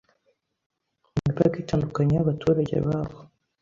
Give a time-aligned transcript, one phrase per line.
[1.17, 3.17] Imipaka itandukanye yabaturage baho